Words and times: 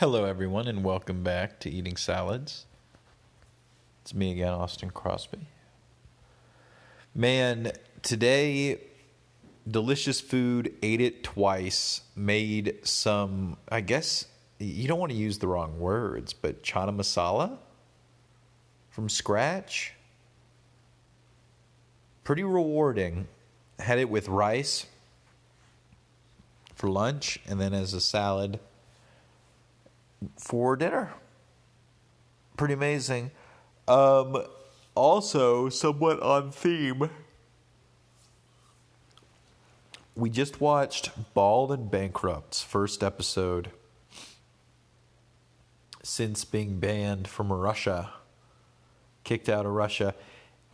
Hello, 0.00 0.24
everyone, 0.24 0.66
and 0.66 0.82
welcome 0.82 1.22
back 1.22 1.60
to 1.60 1.68
Eating 1.68 1.98
Salads. 1.98 2.64
It's 4.00 4.14
me 4.14 4.32
again, 4.32 4.48
Austin 4.48 4.88
Crosby. 4.88 5.46
Man, 7.14 7.72
today, 8.00 8.80
delicious 9.70 10.18
food, 10.18 10.72
ate 10.82 11.02
it 11.02 11.22
twice, 11.22 12.00
made 12.16 12.78
some, 12.82 13.58
I 13.68 13.82
guess, 13.82 14.24
you 14.58 14.88
don't 14.88 14.98
want 14.98 15.12
to 15.12 15.18
use 15.18 15.38
the 15.38 15.48
wrong 15.48 15.78
words, 15.78 16.32
but 16.32 16.62
chana 16.62 16.96
masala 16.96 17.58
from 18.88 19.10
scratch. 19.10 19.92
Pretty 22.24 22.42
rewarding. 22.42 23.28
Had 23.78 23.98
it 23.98 24.08
with 24.08 24.28
rice 24.28 24.86
for 26.74 26.88
lunch 26.88 27.38
and 27.46 27.60
then 27.60 27.74
as 27.74 27.92
a 27.92 28.00
salad 28.00 28.60
for 30.36 30.76
dinner. 30.76 31.12
Pretty 32.56 32.74
amazing. 32.74 33.30
Um, 33.88 34.44
also, 34.94 35.68
somewhat 35.68 36.22
on 36.22 36.50
theme, 36.50 37.10
we 40.14 40.28
just 40.30 40.60
watched 40.60 41.10
Bald 41.34 41.72
and 41.72 41.90
Bankrupt's 41.90 42.62
first 42.62 43.02
episode 43.02 43.70
since 46.02 46.44
being 46.44 46.78
banned 46.78 47.28
from 47.28 47.52
Russia, 47.52 48.10
kicked 49.24 49.48
out 49.48 49.64
of 49.64 49.72
Russia. 49.72 50.14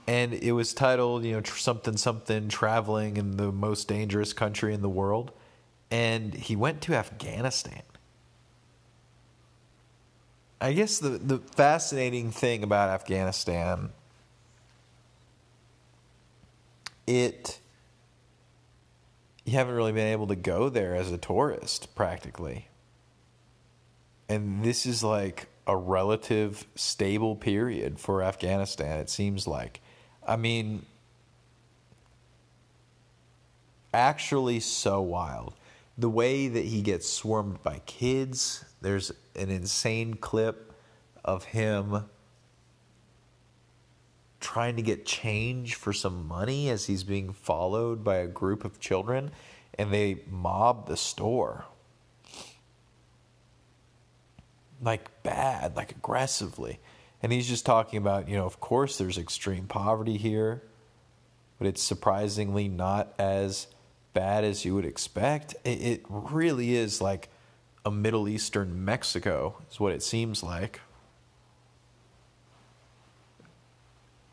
And 0.08 0.34
it 0.34 0.52
was 0.52 0.72
titled, 0.72 1.24
you 1.24 1.33
know, 1.33 1.42
something, 1.42 1.97
something, 1.97 2.48
traveling 2.48 3.16
in 3.16 3.36
the 3.36 3.50
most 3.50 3.88
dangerous 3.88 4.33
country 4.33 4.72
in 4.72 4.83
the 4.83 4.88
world. 4.88 5.33
And 5.91 6.34
he 6.34 6.56
went 6.56 6.80
to 6.83 6.94
Afghanistan. 6.94 7.83
I 10.60 10.73
guess 10.73 10.98
the, 10.98 11.10
the 11.10 11.38
fascinating 11.38 12.30
thing 12.30 12.62
about 12.62 12.89
Afghanistan, 12.89 13.91
it 17.06 17.58
you 19.47 19.53
haven't 19.53 19.75
really 19.75 19.92
been 19.92 20.08
able 20.08 20.27
to 20.27 20.36
go 20.36 20.69
there 20.69 20.95
as 20.95 21.12
a 21.12 21.19
tourist 21.19 21.95
practically. 21.95 22.67
And 24.28 24.64
this 24.64 24.84
is 24.86 25.05
like 25.05 25.47
a 25.69 25.77
relative 25.77 26.67
stable 26.75 27.36
period 27.36 28.00
for 28.00 28.23
Afghanistan, 28.23 28.98
it 28.98 29.08
seems 29.08 29.47
like. 29.47 29.80
I 30.27 30.34
mean, 30.34 30.84
actually 33.95 34.58
so 34.58 35.00
wild. 35.00 35.55
The 35.97 36.11
way 36.11 36.48
that 36.48 36.64
he 36.64 36.83
gets 36.83 37.08
swarmed 37.08 37.62
by 37.62 37.80
kids, 37.86 38.64
there's 38.80 39.12
an 39.37 39.51
insane 39.51 40.15
clip 40.15 40.73
of 41.25 41.45
him 41.45 42.05
trying 44.41 44.77
to 44.77 44.83
get 44.83 45.05
change 45.05 45.75
for 45.75 45.92
some 45.92 46.27
money 46.27 46.69
as 46.69 46.87
he's 46.87 47.05
being 47.05 47.33
followed 47.33 48.05
by 48.05 48.17
a 48.17 48.27
group 48.27 48.64
of 48.64 48.79
children 48.79 49.31
and 49.79 49.92
they 49.92 50.23
mob 50.31 50.87
the 50.87 50.97
store. 50.97 51.64
Like 54.81 55.23
bad, 55.23 55.77
like 55.77 55.92
aggressively. 55.92 56.79
And 57.23 57.33
he's 57.33 57.48
just 57.48 57.67
talking 57.67 57.98
about, 57.98 58.29
you 58.29 58.37
know, 58.37 58.45
of 58.45 58.61
course 58.61 58.98
there's 58.98 59.19
extreme 59.19 59.67
poverty 59.67 60.17
here, 60.17 60.62
but 61.59 61.67
it's 61.67 61.83
surprisingly 61.83 62.69
not 62.69 63.14
as 63.19 63.67
bad 64.12 64.45
as 64.45 64.64
you 64.64 64.75
would 64.75 64.84
expect. 64.84 65.55
It, 65.64 66.05
really 66.09 66.75
is 66.75 67.01
like 67.01 67.29
a 67.87 67.91
Middle 67.91 68.29
Eastern 68.29 68.84
Mexico, 68.84 69.62
is 69.70 69.79
what 69.79 69.92
it 69.92 70.03
seems 70.03 70.42
like. 70.42 70.81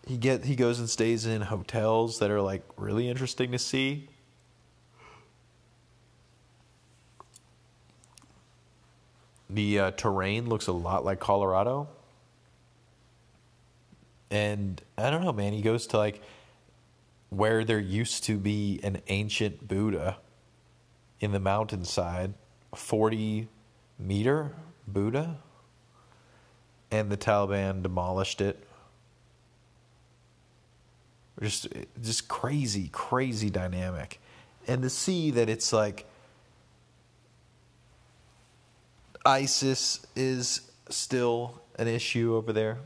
He 0.07 0.17
get 0.17 0.43
he 0.43 0.55
goes 0.55 0.79
and 0.79 0.89
stays 0.89 1.27
in 1.27 1.43
hotels 1.43 2.17
that 2.17 2.31
are 2.31 2.41
like 2.41 2.63
really 2.77 3.07
interesting 3.07 3.51
to 3.51 3.59
see. 3.59 4.09
The 9.51 9.79
uh, 9.79 9.91
terrain 9.91 10.49
looks 10.49 10.65
a 10.65 10.73
lot 10.73 11.05
like 11.05 11.19
Colorado. 11.19 11.87
And 14.31 14.81
I 14.97 15.11
don't 15.11 15.23
know, 15.23 15.31
man. 15.31 15.53
He 15.53 15.61
goes 15.61 15.85
to 15.87 15.97
like 15.99 16.23
where 17.29 17.63
there 17.63 17.79
used 17.79 18.23
to 18.23 18.39
be 18.39 18.79
an 18.81 19.01
ancient 19.09 19.67
Buddha 19.67 20.17
in 21.19 21.31
the 21.31 21.39
mountainside, 21.39 22.33
40 22.75 23.47
meter 23.99 24.51
Buddha, 24.87 25.37
and 26.91 27.09
the 27.09 27.17
Taliban 27.17 27.81
demolished 27.81 28.41
it. 28.41 28.63
Just, 31.41 31.67
just 32.01 32.27
crazy, 32.27 32.89
crazy 32.91 33.49
dynamic. 33.49 34.19
And 34.67 34.83
to 34.83 34.89
see 34.89 35.31
that 35.31 35.49
it's 35.49 35.73
like 35.73 36.05
ISIS 39.25 40.05
is 40.15 40.71
still 40.89 41.61
an 41.77 41.87
issue 41.87 42.35
over 42.35 42.53
there. 42.53 42.79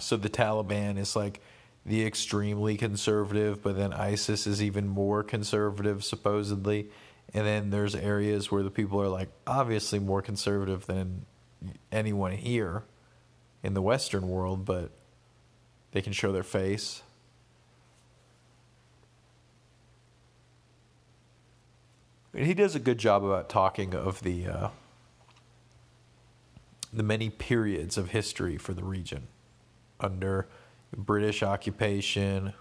So 0.00 0.16
the 0.16 0.30
Taliban 0.30 0.98
is 0.98 1.14
like 1.14 1.40
the 1.86 2.04
extremely 2.04 2.76
conservative, 2.76 3.62
but 3.62 3.76
then 3.76 3.92
ISIS 3.92 4.46
is 4.46 4.62
even 4.62 4.88
more 4.88 5.22
conservative, 5.22 6.02
supposedly. 6.04 6.88
And 7.32 7.46
then 7.46 7.70
there's 7.70 7.94
areas 7.94 8.50
where 8.50 8.62
the 8.62 8.70
people 8.70 9.00
are 9.00 9.08
like 9.08 9.28
obviously 9.46 9.98
more 9.98 10.22
conservative 10.22 10.86
than 10.86 11.26
anyone 11.90 12.32
here 12.32 12.84
in 13.62 13.74
the 13.74 13.82
Western 13.82 14.28
world, 14.28 14.64
but 14.64 14.90
they 15.92 16.02
can 16.02 16.12
show 16.12 16.30
their 16.32 16.42
face. 16.42 17.02
And 22.34 22.46
he 22.46 22.54
does 22.54 22.74
a 22.74 22.80
good 22.80 22.98
job 22.98 23.24
about 23.24 23.48
talking 23.48 23.94
of 23.94 24.22
the 24.22 24.46
uh, 24.46 24.68
the 26.92 27.02
many 27.02 27.30
periods 27.30 27.96
of 27.96 28.10
history 28.10 28.56
for 28.56 28.74
the 28.74 28.84
region 28.84 29.28
under 30.00 30.48
British 30.96 31.42
occupation. 31.42 32.52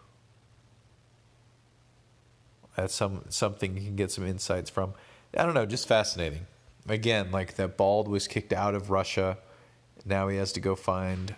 That's 2.76 2.94
some 2.94 3.26
something 3.30 3.78
you 3.78 3.84
can 3.84 3.96
get 3.96 4.12
some 4.12 4.26
insights 4.26 4.70
from. 4.70 4.94
I 5.38 5.44
don't 5.44 5.54
know, 5.54 5.66
just 5.66 5.88
fascinating. 5.88 6.48
Again, 6.88 7.32
like 7.32 7.56
that 7.56 7.78
Bald 7.78 8.08
was 8.08 8.28
kicked 8.28 8.54
out 8.54 8.76
of 8.76 8.90
Russia. 8.90 9.38
Now 10.06 10.28
he 10.28 10.38
has 10.38 10.52
to 10.54 10.60
go 10.60 10.76
find 10.76 11.36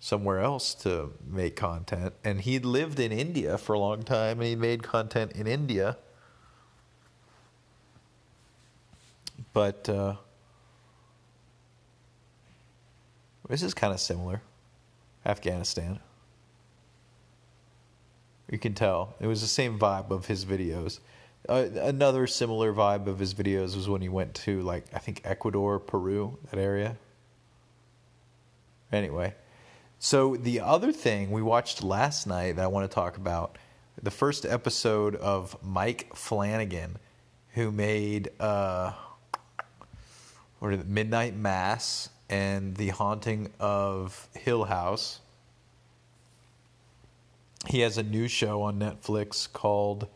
somewhere 0.00 0.40
else 0.40 0.74
to 0.74 1.12
make 1.28 1.56
content. 1.56 2.14
And 2.24 2.40
he'd 2.40 2.64
lived 2.64 2.98
in 2.98 3.12
India 3.12 3.58
for 3.58 3.74
a 3.74 3.78
long 3.78 4.02
time 4.02 4.38
and 4.38 4.48
he 4.48 4.56
made 4.56 4.82
content 4.82 5.32
in 5.32 5.46
India. 5.46 5.98
But 9.52 9.88
uh, 9.88 10.16
this 13.48 13.62
is 13.62 13.74
kind 13.74 13.92
of 13.92 14.00
similar. 14.00 14.42
Afghanistan. 15.26 16.00
You 18.50 18.58
can 18.58 18.74
tell. 18.74 19.14
It 19.20 19.28
was 19.28 19.40
the 19.40 19.46
same 19.46 19.78
vibe 19.78 20.10
of 20.10 20.26
his 20.26 20.44
videos. 20.44 20.98
Uh, 21.48 21.68
another 21.82 22.26
similar 22.26 22.72
vibe 22.72 23.06
of 23.06 23.18
his 23.18 23.32
videos 23.32 23.76
was 23.76 23.88
when 23.88 24.02
he 24.02 24.08
went 24.08 24.34
to, 24.34 24.60
like, 24.62 24.84
I 24.92 24.98
think 24.98 25.22
Ecuador, 25.24 25.78
Peru, 25.78 26.36
that 26.50 26.58
area. 26.58 26.96
Anyway, 28.92 29.34
so 30.00 30.34
the 30.34 30.60
other 30.60 30.92
thing 30.92 31.30
we 31.30 31.42
watched 31.42 31.84
last 31.84 32.26
night 32.26 32.56
that 32.56 32.64
I 32.64 32.66
want 32.66 32.90
to 32.90 32.94
talk 32.94 33.16
about 33.16 33.56
the 34.02 34.10
first 34.10 34.44
episode 34.44 35.14
of 35.16 35.56
Mike 35.62 36.14
Flanagan, 36.16 36.96
who 37.50 37.70
made 37.70 38.30
uh, 38.40 38.92
it, 40.62 40.86
Midnight 40.88 41.36
Mass 41.36 42.08
and 42.28 42.76
The 42.76 42.88
Haunting 42.88 43.52
of 43.60 44.28
Hill 44.34 44.64
House. 44.64 45.20
He 47.68 47.80
has 47.80 47.98
a 47.98 48.02
new 48.02 48.28
show 48.28 48.62
on 48.62 48.78
Netflix 48.78 49.50
called 49.52 50.08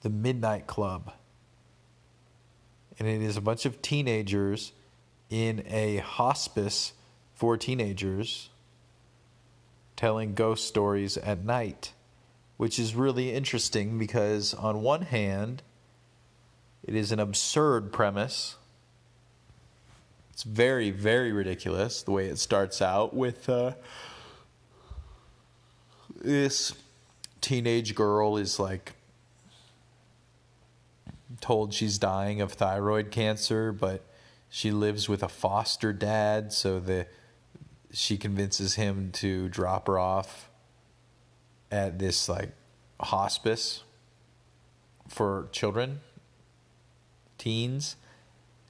The 0.00 0.10
Midnight 0.10 0.66
Club. 0.66 1.12
And 2.98 3.08
it 3.08 3.22
is 3.22 3.36
a 3.36 3.40
bunch 3.40 3.64
of 3.64 3.80
teenagers 3.80 4.72
in 5.30 5.64
a 5.66 5.98
hospice 5.98 6.92
for 7.34 7.56
teenagers 7.56 8.50
telling 9.96 10.34
ghost 10.34 10.66
stories 10.66 11.16
at 11.16 11.44
night, 11.44 11.92
which 12.56 12.78
is 12.78 12.94
really 12.94 13.32
interesting 13.32 13.98
because, 13.98 14.52
on 14.54 14.82
one 14.82 15.02
hand, 15.02 15.62
it 16.82 16.94
is 16.94 17.12
an 17.12 17.20
absurd 17.20 17.92
premise 17.92 18.56
it's 20.32 20.44
very, 20.44 20.90
very 20.90 21.30
ridiculous 21.30 22.02
the 22.02 22.10
way 22.10 22.26
it 22.26 22.38
starts 22.38 22.80
out 22.80 23.14
with 23.14 23.48
uh, 23.48 23.72
this 26.22 26.72
teenage 27.40 27.94
girl 27.94 28.36
is 28.36 28.58
like 28.58 28.94
told 31.40 31.74
she's 31.74 31.98
dying 31.98 32.40
of 32.40 32.52
thyroid 32.52 33.10
cancer, 33.10 33.72
but 33.72 34.04
she 34.48 34.70
lives 34.70 35.08
with 35.08 35.22
a 35.22 35.28
foster 35.28 35.92
dad, 35.92 36.52
so 36.52 36.78
the 36.78 37.06
she 37.92 38.16
convinces 38.16 38.74
him 38.74 39.10
to 39.12 39.48
drop 39.48 39.86
her 39.86 39.98
off 39.98 40.48
at 41.70 41.98
this 41.98 42.28
like 42.28 42.52
hospice 43.00 43.82
for 45.08 45.48
children, 45.52 46.00
teens, 47.38 47.96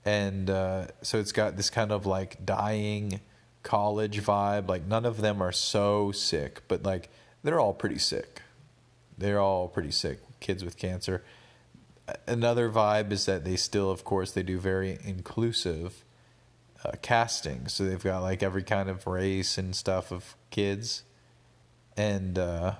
and 0.05 0.50
uh, 0.50 0.87
so 1.02 1.19
it's 1.19 1.32
got 1.32 1.56
this 1.56 1.70
kind 1.70 1.93
of 1.93 2.06
like 2.06 2.44
dying 2.44 3.20
college 3.62 4.22
vibe. 4.22 4.69
Like 4.69 4.87
none 4.87 5.05
of 5.05 5.20
them 5.20 5.43
are 5.43 5.52
so 5.52 6.10
sick, 6.12 6.62
but 6.69 6.82
like 6.82 7.10
they're 7.43 7.61
all 7.61 7.75
pretty 7.75 7.99
sick. 7.99 8.43
They're 9.19 9.41
all 9.41 9.69
pretty 9.69 9.91
sick. 9.91 10.21
Kids 10.41 10.65
with 10.65 10.77
cancer. 10.77 11.23
Another 12.27 12.69
vibe 12.71 13.12
is 13.12 13.27
that 13.27 13.44
they 13.44 13.56
still, 13.56 13.91
of 13.91 14.05
course, 14.05 14.33
they 14.33 14.43
do 14.43 14.59
very 14.59 14.99
inclusive 15.05 16.05
uh, 16.85 16.93
casting. 17.00 17.69
So 17.69 17.85
they've 17.85 18.03
got 18.03 18.23
like 18.23 18.43
every 18.43 18.62
kind 18.62 18.89
of 18.89 19.06
race 19.06 19.59
and 19.59 19.75
stuff 19.75 20.11
of 20.11 20.37
kids, 20.50 21.05
and 21.97 22.39
uh, 22.39 22.75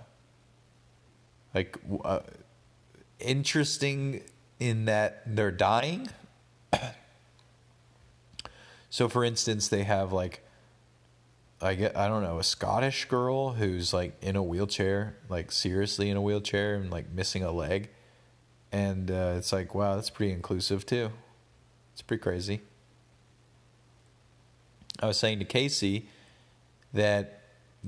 like 1.55 1.79
uh, 2.05 2.21
interesting 3.21 4.23
in 4.59 4.87
that 4.87 5.23
they're 5.27 5.51
dying. 5.51 6.09
so, 8.91 9.09
for 9.09 9.25
instance, 9.25 9.69
they 9.69 9.85
have 9.85 10.13
like 10.13 10.45
I 11.63 11.75
get 11.77 11.97
I 11.97 12.09
don't 12.09 12.23
know 12.23 12.39
a 12.39 12.45
Scottish 12.45 13.05
girl 13.05 13.53
who's 13.53 13.95
like 13.95 14.15
in 14.21 14.35
a 14.35 14.43
wheelchair, 14.43 15.17
like 15.29 15.53
seriously 15.53 16.11
in 16.11 16.17
a 16.17 16.21
wheelchair 16.21 16.75
and 16.75 16.91
like 16.91 17.11
missing 17.13 17.45
a 17.45 17.53
leg, 17.53 17.89
and 18.73 19.11
uh, 19.11 19.35
it's 19.37 19.53
like 19.53 19.75
wow, 19.75 19.95
that's 19.95 20.11
pretty 20.11 20.33
inclusive 20.33 20.85
too. 20.85 21.11
It's 21.93 22.03
pretty 22.03 22.23
crazy. 22.23 22.63
I 25.01 25.07
was 25.07 25.19
saying 25.19 25.39
to 25.39 25.45
Casey 25.45 26.09
that 26.93 27.43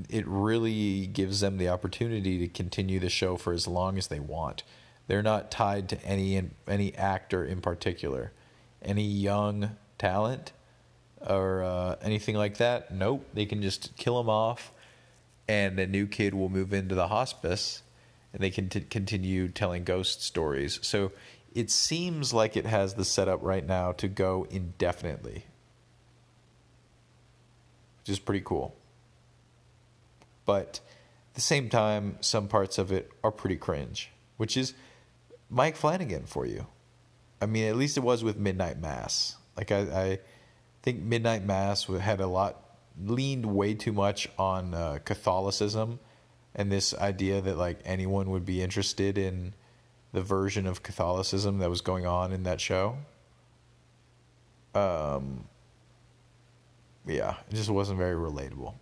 it 0.09 0.27
really 0.27 1.07
gives 1.07 1.41
them 1.41 1.59
the 1.59 1.69
opportunity 1.69 2.39
to 2.39 2.49
continue 2.49 3.01
the 3.01 3.11
show 3.11 3.37
for 3.37 3.53
as 3.53 3.67
long 3.67 3.99
as 3.99 4.07
they 4.07 4.21
want. 4.21 4.63
They're 5.09 5.23
not 5.23 5.51
tied 5.51 5.89
to 5.91 6.03
any 6.05 6.51
any 6.69 6.95
actor 6.95 7.45
in 7.45 7.61
particular, 7.61 8.33
any 8.83 9.05
young 9.05 9.73
talent 9.99 10.53
or 11.27 11.63
uh, 11.63 11.97
anything 12.03 12.37
like 12.37 12.59
that. 12.59 12.93
Nope, 12.93 13.27
they 13.35 13.47
can 13.47 13.63
just 13.63 13.97
kill 13.97 14.19
them 14.19 14.29
off, 14.29 14.73
and 15.49 15.79
a 15.79 15.87
new 15.87 16.07
kid 16.07 16.35
will 16.35 16.49
move 16.49 16.73
into 16.73 16.95
the 16.95 17.09
hospice, 17.09 17.83
and 18.33 18.43
they 18.43 18.51
can 18.51 18.69
t- 18.69 18.81
continue 18.81 19.49
telling 19.49 19.85
ghost 19.85 20.23
stories. 20.23 20.79
So 20.83 21.13
it 21.55 21.71
seems 21.71 22.33
like 22.33 22.57
it 22.57 22.67
has 22.67 22.95
the 22.95 23.05
setup 23.05 23.41
right 23.43 23.65
now 23.67 23.93
to 23.93 24.09
go 24.09 24.47
indefinitely, 24.51 25.45
which 28.01 28.09
is 28.09 28.19
pretty 28.19 28.43
cool. 28.45 28.75
But 30.45 30.81
at 31.31 31.35
the 31.35 31.41
same 31.41 31.69
time, 31.69 32.19
some 32.21 32.49
parts 32.49 32.77
of 32.79 32.93
it 32.93 33.11
are 33.23 33.31
pretty 33.31 33.57
cringe, 33.57 34.11
which 34.37 34.57
is 34.57 34.75
Mike 35.49 35.77
Flanagan 35.77 36.27
for 36.27 36.45
you. 36.45 36.67
I 37.41 37.47
mean, 37.47 37.65
at 37.65 37.77
least 37.77 37.97
it 37.97 38.03
was 38.03 38.25
with 38.25 38.37
Midnight 38.37 38.81
Mass. 38.81 39.37
Like 39.57 39.71
I, 39.71 39.79
I 39.79 40.19
think 40.85 41.01
Midnight 41.01 41.47
Mass 41.47 41.85
had 41.85 42.21
a 42.21 42.27
lot 42.27 42.63
leaned 43.03 43.47
way 43.47 43.73
too 43.73 43.93
much 43.93 44.29
on 44.39 44.75
uh, 44.75 44.99
Catholicism 45.03 45.99
and 46.55 46.71
this 46.71 46.95
idea 46.95 47.41
that 47.41 47.57
like 47.57 47.81
anyone 47.87 48.31
would 48.31 48.45
be 48.45 48.61
interested 48.63 49.17
in 49.17 49.55
the 50.13 50.21
version 50.21 50.67
of 50.67 50.83
Catholicism 50.83 51.59
that 51.59 51.71
was 51.71 51.81
going 51.81 52.07
on 52.07 52.33
in 52.33 52.43
that 52.43 52.61
show. 52.61 52.99
Um, 54.75 55.47
yeah, 57.07 57.37
it 57.51 57.55
just 57.55 57.71
wasn't 57.71 57.99
very 57.99 58.15
relatable, 58.15 58.75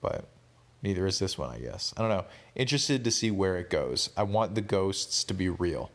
but 0.00 0.28
neither 0.80 1.08
is 1.08 1.18
this 1.18 1.36
one, 1.36 1.50
I 1.50 1.58
guess. 1.58 1.92
I 1.96 2.02
don't 2.02 2.10
know. 2.10 2.24
Interested 2.54 3.02
to 3.02 3.10
see 3.10 3.32
where 3.32 3.56
it 3.56 3.68
goes. 3.68 4.10
I 4.16 4.22
want 4.22 4.54
the 4.54 4.60
ghosts 4.60 5.24
to 5.24 5.34
be 5.34 5.48
real. 5.48 5.90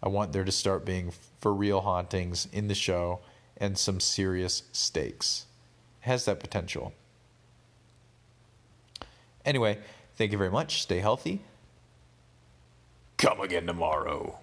I 0.00 0.08
want 0.08 0.32
there 0.32 0.44
to 0.44 0.52
start 0.52 0.84
being 0.84 1.12
for 1.40 1.52
real 1.52 1.80
hauntings 1.80 2.46
in 2.52 2.68
the 2.68 2.74
show 2.76 3.20
and 3.56 3.78
some 3.78 4.00
serious 4.00 4.64
stakes. 4.72 5.46
It 6.02 6.06
has 6.06 6.24
that 6.24 6.40
potential. 6.40 6.92
Anyway, 9.44 9.78
thank 10.16 10.32
you 10.32 10.38
very 10.38 10.50
much. 10.50 10.82
Stay 10.82 10.98
healthy. 11.00 11.42
Come 13.18 13.40
again 13.40 13.66
tomorrow. 13.66 14.38